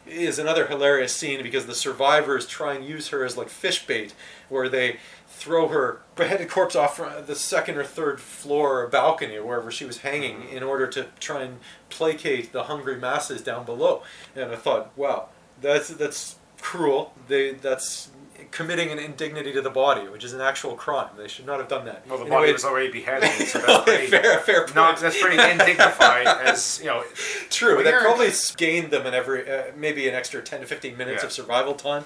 [0.09, 4.13] is another hilarious scene because the survivors try and use her as like fish bait,
[4.49, 9.45] where they throw her beheaded corpse off the second or third floor or balcony or
[9.45, 10.57] wherever she was hanging mm-hmm.
[10.57, 14.03] in order to try and placate the hungry masses down below.
[14.35, 15.29] And I thought, wow,
[15.61, 17.13] that's that's cruel.
[17.27, 18.09] They that's
[18.51, 21.09] committing an indignity to the body, which is an actual crime.
[21.17, 22.07] They should not have done that.
[22.07, 24.75] Well, the body was already beheaded, so that's pretty, fair, fair point.
[24.75, 27.03] not, that's pretty undignified as, you know.
[27.49, 31.21] True, that probably gained them an every uh, maybe an extra ten to fifteen minutes
[31.23, 31.27] Yeah.
[31.27, 32.03] of survival time.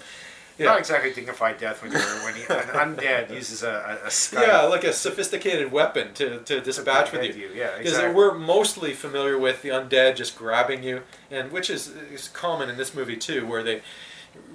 [0.59, 4.41] Not exactly dignified death when you're when you, an undead uses a, a, a.
[4.47, 7.47] Yeah, like a sophisticated weapon to, to dispatch with you.
[7.49, 8.13] you, yeah, Because exactly.
[8.13, 12.77] we're mostly familiar with the undead just grabbing you, and which is, is common in
[12.77, 13.81] this movie too, where they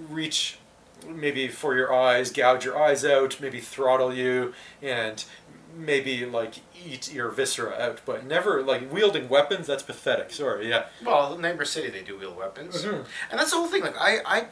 [0.09, 0.59] reach
[1.07, 5.25] maybe for your eyes, gouge your eyes out, maybe throttle you, and
[5.77, 9.67] maybe like eat your viscera out, but never like wielding weapons.
[9.67, 10.33] That's pathetic.
[10.33, 10.87] Sorry, yeah.
[11.05, 13.05] Well, Nightmare City, they do wield weapons, Mhm.
[13.31, 13.83] and that's the whole thing.
[13.83, 14.47] Like, I, I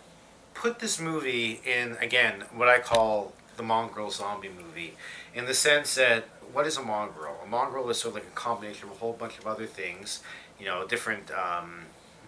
[0.55, 4.97] put this movie in again what I call the mongrel zombie movie,
[5.35, 7.41] in the sense that what is a mongrel?
[7.43, 10.21] A mongrel is sort of like a combination of a whole bunch of other things,
[10.61, 11.87] you know, different um,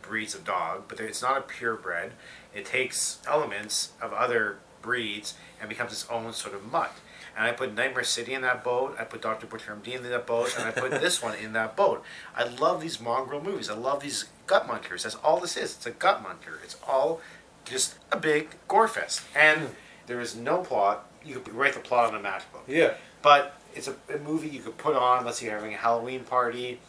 [0.09, 2.13] breeds of dog, but it's not a purebred.
[2.55, 6.93] It takes elements of other breeds and becomes its own sort of mutt.
[7.37, 8.97] And I put Nightmare City in that boat.
[8.99, 9.47] I put Dr.
[9.47, 12.03] Butcher MD in that boat, and I put this one in that boat.
[12.35, 13.71] I love these mongrel movies.
[13.71, 15.05] I love these gut munchers.
[15.05, 15.77] That's all this is.
[15.77, 16.63] It's a gut muncher.
[16.65, 17.21] It's all
[17.65, 19.23] just a big gore fest.
[19.37, 19.71] And
[20.09, 21.09] there is no plot.
[21.25, 22.63] You could write the plot on a matchbook.
[22.67, 22.95] Yeah.
[23.23, 25.25] But it's a, a movie you could put on.
[25.25, 26.81] Let's say you're having a Halloween party.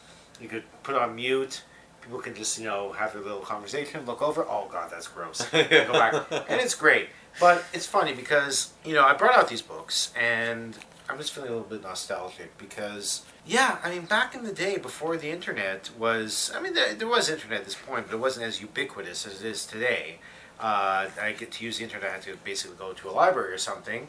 [0.41, 1.63] You could put on mute.
[2.09, 4.43] People can just you know have their little conversation, look over.
[4.43, 5.47] Oh God, that's gross.
[5.53, 7.09] And go back, and it's great.
[7.39, 10.75] But it's funny because you know I brought out these books, and
[11.07, 14.77] I'm just feeling a little bit nostalgic because yeah, I mean back in the day
[14.77, 18.19] before the internet was, I mean there, there was internet at this point, but it
[18.19, 20.17] wasn't as ubiquitous as it is today.
[20.59, 22.09] Uh, I get to use the internet.
[22.09, 24.07] I had to basically go to a library or something.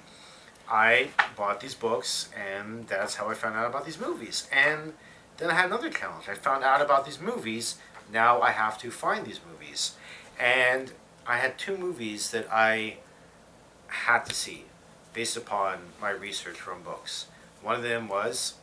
[0.70, 4.48] I bought these books, and that's how I found out about these movies.
[4.50, 4.94] And
[5.40, 6.28] then I had another challenge.
[6.28, 7.76] I found out about these movies.
[8.12, 9.96] Now I have to find these movies.
[10.38, 10.92] And
[11.26, 12.96] I had two movies that I
[13.88, 14.64] had to see
[15.12, 17.26] based upon my research from books.
[17.62, 18.54] One of them was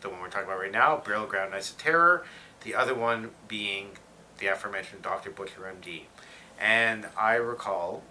[0.00, 2.24] the one we're talking about right now, Burial Ground Nights of Terror.
[2.62, 3.92] The other one being
[4.38, 5.30] the aforementioned Dr.
[5.30, 6.02] Butcher MD.
[6.58, 8.02] And I recall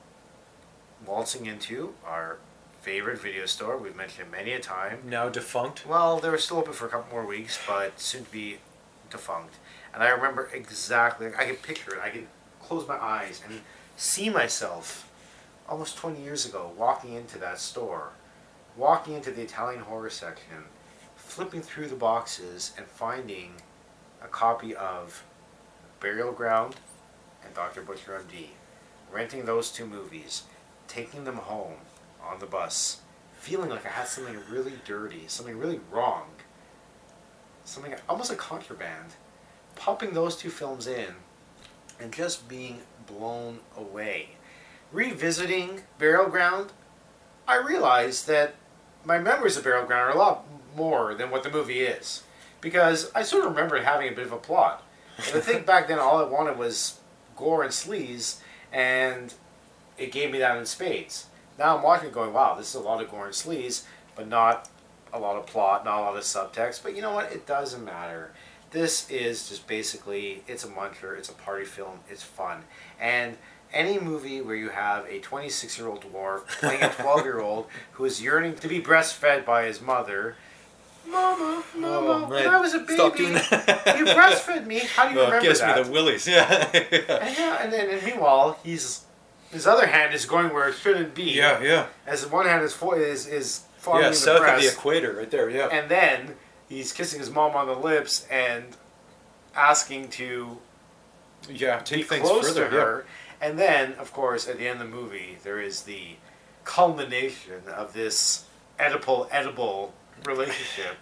[1.05, 2.37] waltzing into our
[2.81, 3.77] favorite video store.
[3.77, 4.99] We've mentioned it many a time.
[5.05, 5.85] Now defunct.
[5.85, 8.57] Well, they were still open for a couple more weeks, but soon to be
[9.09, 9.55] defunct.
[9.99, 11.99] And I remember exactly, I can picture it.
[12.01, 12.25] I can
[12.61, 13.59] close my eyes and
[13.97, 15.11] see myself
[15.67, 18.11] almost 20 years ago walking into that store,
[18.77, 20.63] walking into the Italian horror section,
[21.17, 23.55] flipping through the boxes and finding
[24.23, 25.25] a copy of
[25.99, 26.77] Burial Ground
[27.43, 27.81] and Dr.
[27.81, 28.51] Butcher MD,
[29.11, 30.43] renting those two movies,
[30.87, 31.75] taking them home
[32.23, 33.01] on the bus,
[33.37, 36.27] feeling like I had something really dirty, something really wrong,
[37.65, 39.15] something almost like contraband,
[39.79, 41.15] popping those two films in
[41.99, 44.29] and just being blown away.
[44.91, 46.71] Revisiting Burial Ground,
[47.47, 48.55] I realized that
[49.03, 52.23] my memories of Burial Ground are a lot more than what the movie is.
[52.61, 54.83] Because I sort of remember having a bit of a plot.
[55.17, 56.99] But I think back then all I wanted was
[57.35, 59.33] gore and sleaze, and
[59.97, 61.27] it gave me that in spades.
[61.57, 63.83] Now I'm watching going, wow, this is a lot of gore and sleaze,
[64.15, 64.69] but not
[65.13, 66.83] a lot of plot, not a lot of subtext.
[66.83, 67.31] But you know what?
[67.31, 68.31] It doesn't matter.
[68.71, 72.63] This is just basically, it's a muncher, it's a party film, it's fun.
[72.99, 73.37] And
[73.73, 77.67] any movie where you have a 26 year old dwarf playing a 12 year old
[77.93, 80.35] who is yearning to be breastfed by his mother.
[81.07, 83.95] Mama, Mama, oh, when I was a baby, Stop doing that.
[83.97, 84.79] you breastfed me.
[84.79, 85.77] How do you Oh, remember gives that?
[85.77, 86.27] me the willies.
[86.27, 86.69] Yeah.
[86.73, 89.05] And yeah, and then and meanwhile, he's
[89.51, 91.23] his other hand is going where it shouldn't be.
[91.31, 91.87] Yeah, yeah.
[92.05, 95.49] As one hand is fo- is is following yeah, south of the equator, right there.
[95.49, 95.69] Yeah.
[95.71, 96.35] and then
[96.69, 98.63] he's kissing his mom on the lips and
[99.55, 100.57] asking to
[101.49, 102.69] yeah, take things close further.
[102.69, 103.05] to her.
[103.41, 106.15] And then, of course, at the end of the movie, there is the
[106.63, 108.45] culmination of this
[108.79, 109.91] Oedipal Oedipal
[110.25, 110.97] relationship.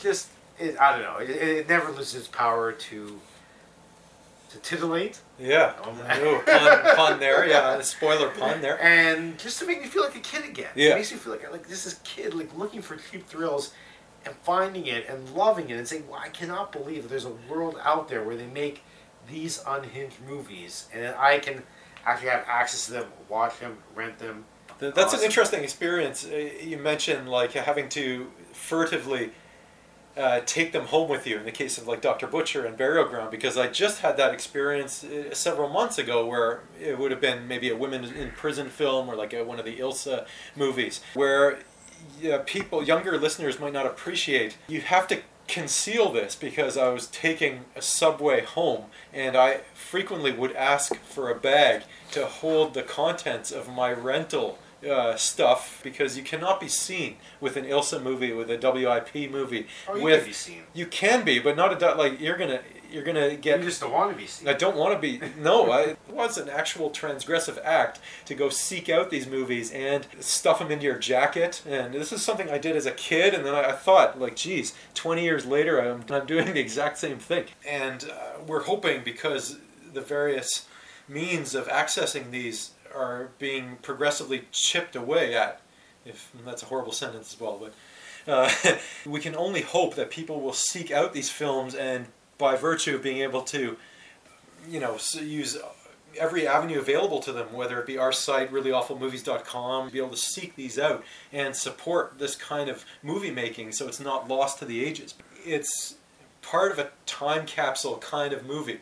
[0.00, 0.28] Just,
[0.58, 1.16] it, I don't know.
[1.18, 3.20] It, it never loses its power to
[4.50, 5.20] to titillate.
[5.38, 5.74] Yeah.
[5.84, 7.46] Oh, pun, pun there.
[7.46, 7.80] Yeah.
[7.82, 8.82] Spoiler pun there.
[8.82, 10.70] And just to make me feel like a kid again.
[10.74, 10.92] Yeah.
[10.92, 13.74] It makes me feel like like this is kid like looking for cheap thrills
[14.28, 17.32] and finding it and loving it and saying, well, I cannot believe that there's a
[17.50, 18.82] world out there where they make
[19.28, 21.62] these unhinged movies and I can
[22.04, 24.44] actually have access to them, watch them, rent them.
[24.80, 26.24] Th- That's an interesting experience.
[26.26, 29.32] Uh, You mentioned like having to furtively
[30.16, 32.26] uh, take them home with you in the case of like Dr.
[32.26, 36.60] Butcher and Burial Ground because I just had that experience uh, several months ago where
[36.80, 39.64] it would have been maybe a women in prison film or like a, one of
[39.64, 41.60] the Ilsa movies where
[42.20, 44.56] yeah, people, younger listeners might not appreciate.
[44.68, 50.30] You have to conceal this because I was taking a subway home and I frequently
[50.30, 51.82] would ask for a bag
[52.12, 54.58] to hold the contents of my rental
[54.88, 59.66] uh, stuff because you cannot be seen with an Ilsa movie with a WIP movie.
[59.88, 60.62] Oh, you with can be seen.
[60.74, 63.58] you can be, but not a like you're gonna you're gonna get.
[63.60, 64.48] You just don't want to be seen.
[64.48, 65.20] I don't want to be.
[65.38, 70.06] No, I, it was an actual transgressive act to go seek out these movies and
[70.20, 71.62] stuff them into your jacket.
[71.66, 74.36] And this is something I did as a kid, and then I, I thought, like,
[74.36, 77.44] geez, 20 years later, I'm, I'm doing the exact same thing.
[77.66, 79.58] And uh, we're hoping because
[79.92, 80.66] the various
[81.08, 85.60] means of accessing these are being progressively chipped away at.
[86.04, 87.74] If that's a horrible sentence as well, but
[88.32, 88.50] uh,
[89.06, 92.06] we can only hope that people will seek out these films and
[92.38, 93.76] by virtue of being able to
[94.68, 95.58] you know use
[96.18, 100.56] every avenue available to them whether it be our site reallyawfulmovies.com be able to seek
[100.56, 104.84] these out and support this kind of movie making so it's not lost to the
[104.84, 105.14] ages.
[105.44, 105.96] It's
[106.42, 108.80] part of a time capsule kind of movie.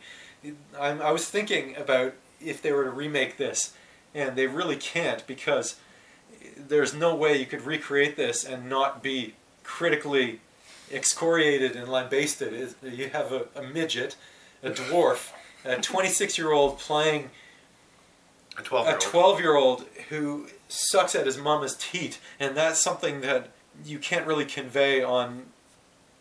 [0.79, 3.73] I'm, i was thinking about if they were to remake this
[4.13, 5.75] and they really can't because
[6.55, 10.39] there's no way you could recreate this and not be critically
[10.91, 12.53] excoriated and lambasted.
[12.53, 14.15] Is- You have a, a midget,
[14.63, 15.31] a dwarf,
[15.65, 17.29] a 26 year old playing
[18.57, 19.01] A 12 a year old.
[19.01, 23.49] 12 year old who sucks at his mama's teat, and that's something that
[23.85, 25.43] you can't really convey on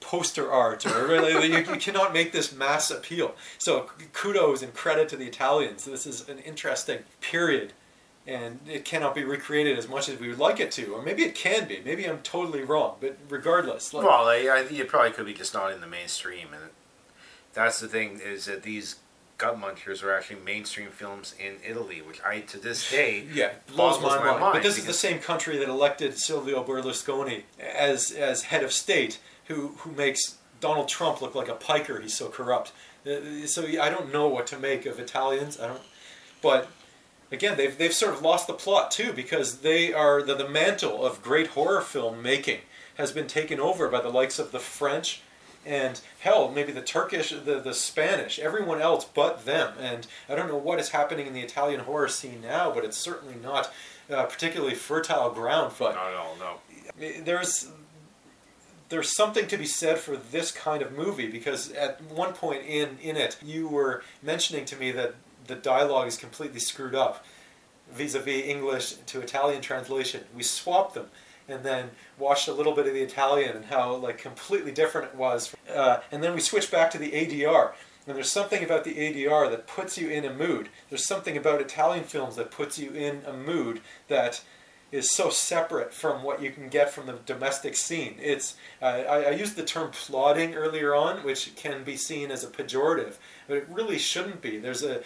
[0.00, 5.08] poster art or really you, you cannot make this mass appeal so kudos and credit
[5.08, 7.72] to the italians this is an interesting period
[8.26, 11.22] and it cannot be recreated as much as we would like it to or maybe
[11.22, 15.12] it can be maybe i'm totally wrong but regardless like, Well, I, I, it probably
[15.12, 16.70] could be just not in the mainstream, and
[17.54, 18.96] that's the thing is that these
[19.38, 24.00] gut munchers are actually mainstream films in Italy, which I to this day Yeah, blows
[24.00, 24.40] my, mind.
[24.40, 29.18] But this is the same country that elected Silvio Berlusconi as as head of state,
[29.46, 32.00] who who makes Donald Trump look like a piker.
[32.00, 32.72] He's so corrupt.
[33.06, 35.60] Uh, So I don't know what to make of Italians.
[35.60, 35.82] I don't.
[36.42, 36.68] But
[37.30, 41.04] again, they've they've sort of lost the plot too because they are the the mantle
[41.04, 42.60] of great horror film making
[42.96, 45.20] has been taken over by the likes of the French
[45.66, 49.74] and hell, maybe the Turkish, the, the Spanish, everyone else but them.
[49.80, 52.96] And I don't know what is happening in the Italian horror scene now, but it's
[52.96, 53.72] certainly not
[54.08, 55.74] uh, particularly fertile ground.
[55.78, 56.36] But not at all.
[56.38, 57.22] No.
[57.24, 57.68] there's
[58.88, 62.98] there's something to be said for this kind of movie because at one point in
[63.02, 65.14] in it, you were mentioning to me that
[65.46, 67.24] the dialogue is completely screwed up
[67.92, 70.24] vis-a-vis English to Italian translation.
[70.34, 71.06] We swapped them
[71.48, 75.16] and then watched a little bit of the Italian and how like completely different it
[75.16, 75.54] was.
[75.72, 77.72] Uh, and then we switched back to the ADR.
[78.06, 80.68] And there's something about the ADR that puts you in a mood.
[80.88, 84.42] There's something about Italian films that puts you in a mood that
[84.92, 88.16] is so separate from what you can get from the domestic scene.
[88.20, 92.44] It's uh, I, I used the term plodding earlier on, which can be seen as
[92.44, 93.14] a pejorative,
[93.48, 94.58] but it really shouldn't be.
[94.58, 95.02] There's a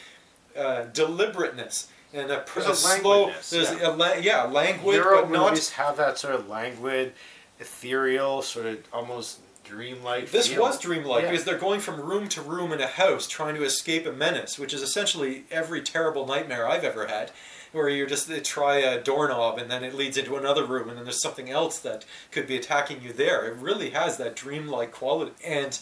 [0.57, 3.27] uh, deliberateness and a, There's a a slow.
[3.51, 3.89] There's yeah.
[3.89, 7.13] a la- yeah languid, Euro but not movies have that sort of languid,
[7.61, 10.31] ethereal, sort of almost dreamlike.
[10.31, 10.63] This feel.
[10.63, 11.31] was dreamlike Yeah.
[11.31, 14.59] because they're going from room to room in a house trying to escape a menace,
[14.59, 17.31] which is essentially every terrible nightmare I've ever had,
[17.71, 20.99] where you're just they try a doorknob and then it leads into another room and
[20.99, 23.47] then there's something else that could be attacking you there.
[23.47, 25.79] It really has that dreamlike quality, and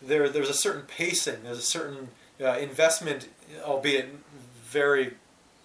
[0.00, 3.28] there there's a certain pacing, there's a certain uh, investment,
[3.64, 4.08] albeit
[4.64, 5.14] very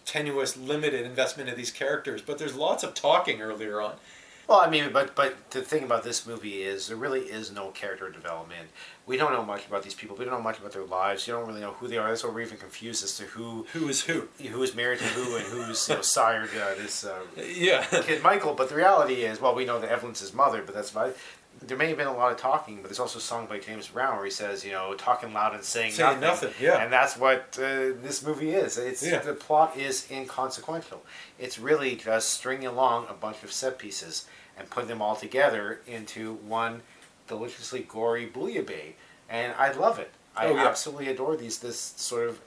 [0.05, 3.93] tenuous, limited investment of these characters, but there's lots of talking earlier on.
[4.47, 7.67] Well, I mean, but but the thing about this movie is there really is no
[7.71, 8.69] character development.
[9.05, 10.15] We don't know much about these people.
[10.15, 11.27] We don't know much about their lives.
[11.27, 12.07] You don't really know who they are.
[12.07, 15.05] That's why we're even confused as to who who is who, who is married to
[15.05, 17.83] who, and who's you know, sired uh, this uh, Yeah.
[17.83, 18.53] kid Michael.
[18.53, 21.17] But the reality is, well, we know that Evelyn's his mother, but that's about.
[21.61, 23.87] There may have been a lot of talking, but there's also a song by James
[23.87, 26.49] Brown where he says, you know, talking loud and saying, Saying nothing.
[26.49, 26.83] nothing, yeah.
[26.83, 28.77] And that's what uh, this movie is.
[28.77, 29.19] It's Yeah.
[29.19, 31.03] the plot is inconsequential.
[31.39, 35.81] It's really just stringing along a bunch of set pieces and putting them all together
[35.87, 36.81] into one
[37.27, 38.93] deliciously gory bouillabaisse.
[39.29, 40.11] And I love it.
[40.35, 40.67] I Oh, yeah.
[40.67, 41.57] absolutely adore these.
[41.59, 42.39] This sort of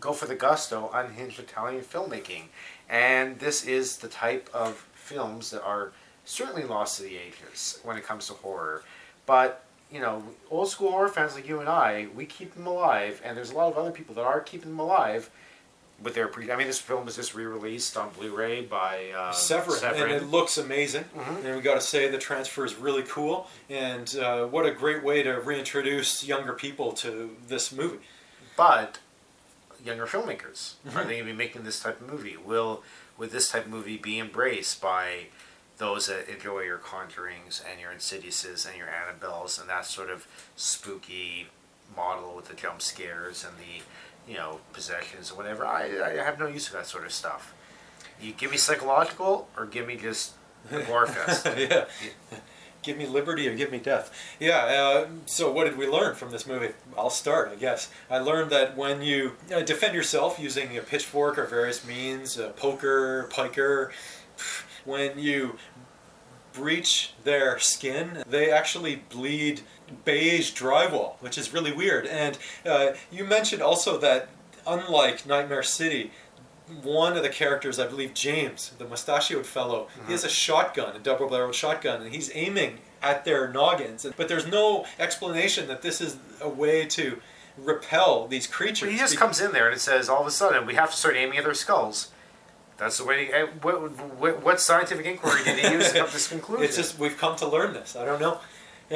[0.00, 2.44] go for the gusto, unhinged Italian filmmaking,
[2.88, 5.92] and this is the type of films that are
[6.24, 8.82] certainly lost to the ages when it comes to horror.
[9.26, 13.20] But you know, old school horror fans like you and I, we keep them alive,
[13.24, 15.30] and there's a lot of other people that are keeping them alive.
[16.02, 19.84] With their pre, I mean, this film was just re-released on Blu-ray by uh, Severin,
[19.84, 21.04] and it looks amazing.
[21.16, 21.44] Mhm.
[21.44, 25.04] And we got to say the transfer is really cool, and uh, what a great
[25.04, 27.98] way to reintroduce younger people to this movie.
[28.56, 28.98] but
[29.84, 31.06] younger filmmakers are Mhm.
[31.06, 32.36] they going to be making this type of movie?
[32.36, 32.82] Will
[33.16, 35.26] will this type of movie be embraced by
[35.82, 40.28] those that enjoy your Conjurings and your Insidiouses and your Annabelles and that sort of
[40.54, 41.48] spooky
[41.96, 45.66] model with the jump scares and the you know possessions and whatever?
[45.66, 47.52] I I have no use for that sort of stuff.
[48.20, 50.34] You give me psychological or give me just
[50.70, 51.46] a gore fest.
[51.56, 51.86] yeah.
[52.82, 54.12] Give me liberty or give me death.
[54.40, 56.70] Yeah, uh, so what did we learn from this movie?
[56.98, 57.90] I'll start, I guess.
[58.10, 62.48] I learned that when you uh, defend yourself using a pitchfork or various means, a
[62.48, 63.92] poker, piker,
[64.84, 65.56] when you
[66.52, 69.62] breach their skin, they actually bleed
[70.04, 72.06] beige drywall, which is really weird.
[72.06, 74.28] And uh, you mentioned also that,
[74.66, 76.10] unlike Nightmare City,
[76.82, 80.98] one of the characters, I believe James, the mustachioed fellow, he has a shotgun, a
[80.98, 84.06] double-barreled shotgun, and he's aiming at their noggins.
[84.16, 87.20] But there's no explanation that this is a way to
[87.58, 88.90] repel these creatures.
[88.90, 90.96] He just comes in there and it says all of a sudden we have to
[90.96, 92.11] start aiming at their skulls.
[92.82, 93.28] That's the way.
[93.62, 96.64] What, what, what scientific inquiry did he use to come to this conclusion?
[96.64, 97.94] It's just we've come to learn this.
[97.94, 98.40] I don't know,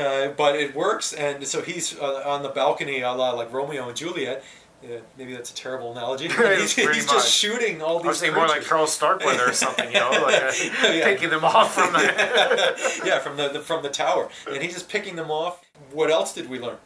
[0.01, 1.12] uh, but it works.
[1.12, 4.42] And so he's uh, on the balcony, a la like Romeo and Juliet.
[4.85, 6.29] Uh, maybe that's a terrible analogy.
[6.59, 8.07] He's he's just shooting all these.
[8.07, 8.62] I was thinking more like.
[8.62, 11.05] Charles Starkweather or something, you know, like uh, Yeah.
[11.05, 13.03] taking them off from the.
[13.05, 15.64] yeah, from the, the from the tower, and he's just picking them off.
[15.92, 16.77] What else did we learn?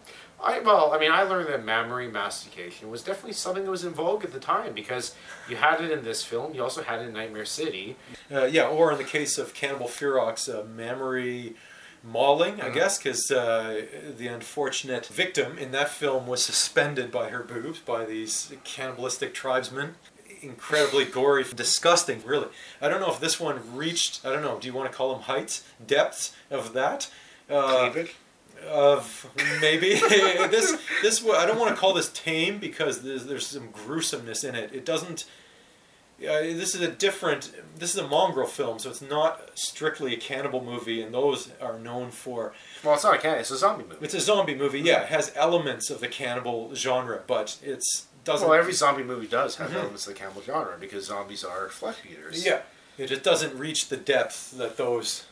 [0.42, 3.92] I, well, I mean, I learned that mammary mastication was definitely something that was in
[3.92, 5.14] vogue at the time because
[5.48, 6.54] you had it in this film.
[6.54, 7.96] You also had it in Nightmare City.
[8.32, 11.54] Uh, yeah, or in the case of Cannibal Ferox, uh, mammary
[12.02, 12.74] mauling, I Mhm.
[12.74, 13.82] guess, because uh,
[14.16, 19.96] the unfortunate victim in that film was suspended by her boobs by these cannibalistic tribesmen.
[20.40, 22.48] Incredibly gory, disgusting, really.
[22.80, 25.12] I don't know if this one reached, I don't know, do you want to call
[25.12, 27.10] them heights, depths of that?
[27.50, 28.14] Uh, Cleavage?
[28.68, 29.26] Of
[29.60, 34.44] maybe this this I don't want to call this tame because there's, there's some gruesomeness
[34.44, 34.72] in it.
[34.74, 35.24] It doesn't.
[36.20, 37.50] Uh, this is a different.
[37.78, 41.78] This is a mongrel film, so it's not strictly a cannibal movie, and those are
[41.78, 42.52] known for.
[42.84, 43.38] Well, it's not a can.
[43.38, 44.04] It's a zombie movie.
[44.04, 44.80] It's a zombie movie.
[44.80, 48.46] Yeah, it has elements of the cannibal genre, but it's doesn't.
[48.46, 49.76] Well, every zombie movie does have Mhm.
[49.76, 52.44] elements of the cannibal genre because zombies are flesh eaters.
[52.44, 52.60] Yeah,
[52.98, 55.24] it just doesn't reach the depth that those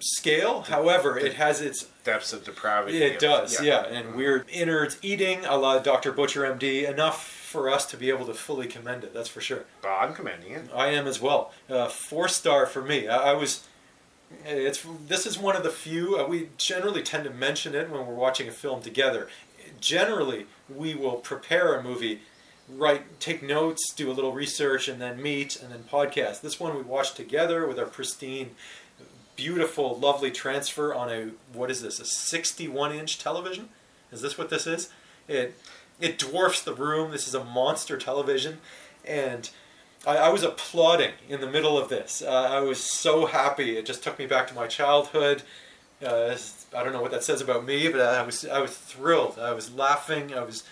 [0.00, 0.62] scale.
[0.62, 2.98] However, it has its depths of depravity.
[3.02, 3.98] It does, yeah, Yeah.
[3.98, 6.12] and weird innards eating a la Dr.
[6.12, 6.86] Butcher MD.
[6.88, 9.14] Enough for us to be able to fully commend it.
[9.14, 9.64] That's for sure.
[9.86, 10.68] I'm commending it.
[10.74, 11.52] I am as well.
[11.68, 13.08] Uh, four star for me.
[13.08, 13.66] I, I was.
[14.44, 18.06] It's this is one of the few uh, we generally tend to mention it when
[18.06, 19.28] we're watching a film together.
[19.80, 22.20] Generally, we will prepare a movie,
[22.68, 26.42] write, take notes, do a little research, and then meet and then podcast.
[26.42, 28.50] This one we watched together with our pristine,
[29.38, 32.00] beautiful, lovely transfer on a what is this?
[32.00, 33.70] A 61 inch television?
[34.12, 34.90] Is this what this is?
[35.28, 35.54] It
[36.00, 37.12] it dwarfs the room.
[37.12, 38.58] This is a monster television,
[39.04, 39.48] and
[40.06, 42.20] I, I was applauding in the middle of this.
[42.20, 43.78] Uh, I was so happy.
[43.78, 45.42] It just took me back to my childhood.
[46.04, 46.36] Uh,
[46.76, 49.38] I don't know what that says about me, but I was I was thrilled.
[49.38, 50.34] I was laughing.
[50.34, 50.64] I was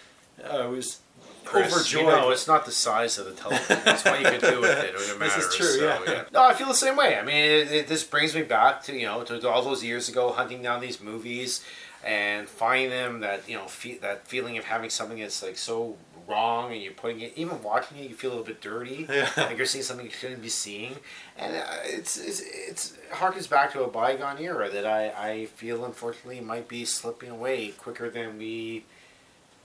[0.44, 1.00] I was
[1.46, 2.02] Chris, overjoyed.
[2.02, 3.78] You know, it's not the size of the television.
[3.84, 4.94] That's what you can do with it.
[4.94, 6.24] It This is true, so, yeah.
[6.32, 7.18] No, I feel the same way.
[7.18, 10.08] I mean, it, it, this brings me back to you know to, all those years
[10.08, 11.64] ago, hunting down these movies
[12.04, 15.96] and finding them that you know fe- that feeling of having something that's like so
[16.28, 19.28] wrong and you're putting it even watching it you feel a little bit dirty Yeah.
[19.36, 20.96] like you're seeing something you shouldn't be seeing
[21.38, 25.46] and uh, it's, it's it's it harkens back to a bygone era that I, I
[25.46, 28.84] feel unfortunately might be slipping away quicker than we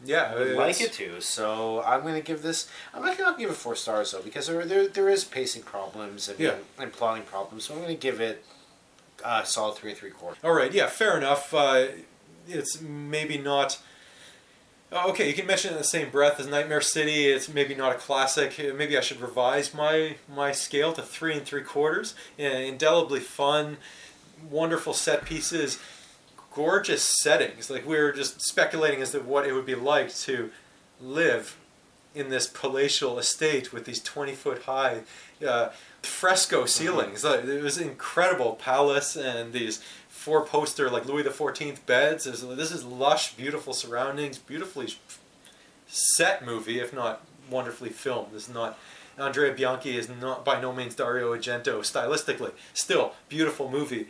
[0.04, 1.22] Yeah, would like it to.
[1.22, 2.68] So I'm going to give this.
[2.94, 5.64] I'm not going to give it four stars though because there there, there is pacing
[5.64, 6.56] problems and, Yeah.
[6.80, 7.66] and plotting problems.
[7.66, 8.44] So I'm going to give it
[9.24, 10.40] a solid three and three quarters.
[10.44, 11.54] All right, yeah, fair enough.
[11.54, 11.88] Uh,
[12.48, 13.80] it's maybe not.
[14.94, 17.28] Oh, Okay, you can mention it in the same breath as Nightmare City.
[17.28, 18.60] It's maybe not a classic.
[18.60, 22.14] Uh, Maybe I should revise my my scale to three and three quarters.
[22.40, 23.78] Uh, indelibly fun,
[24.50, 25.80] wonderful set pieces,
[26.54, 27.70] gorgeous settings.
[27.70, 30.52] Like we were just speculating as to what it would be like to
[31.00, 31.58] live
[32.14, 35.02] in this palatial estate with these 20 foot high
[35.48, 35.70] uh,
[36.04, 37.24] fresco ceilings.
[37.24, 42.26] Like, It was an incredible palace and these four poster like Louis the Fourteenth beds.
[42.26, 44.94] This is- this is lush, beautiful surroundings, beautifully
[45.88, 48.34] set movie, if not wonderfully filmed.
[48.34, 48.78] This is not
[49.18, 52.52] Andrea Bianchi is not by no means Dario Argento stylistically.
[52.74, 54.08] Still, beautiful movie.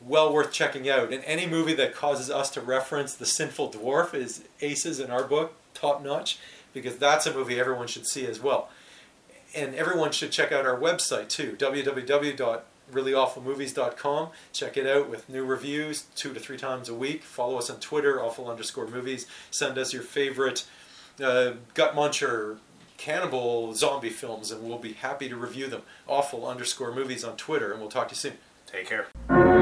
[0.00, 1.12] Well worth checking out.
[1.12, 5.24] And any movie that causes us to reference the sinful dwarf is aces in our
[5.24, 6.38] book, top notch,
[6.72, 8.68] because that's a movie everyone should see as well.
[9.54, 14.28] And everyone should check out our website too, www.reallyawfulmovies.com.
[14.52, 17.24] Check it out with new reviews two to three times a week.
[17.24, 19.26] Follow us on Twitter, awful underscore movies.
[19.50, 20.64] Send us your favorite
[21.22, 22.58] uh, gut muncher,
[22.98, 25.82] cannibal zombie films, and we'll be happy to review them.
[26.06, 28.34] Awful underscore movies on Twitter, and we'll talk to you soon.
[28.66, 29.57] Take care.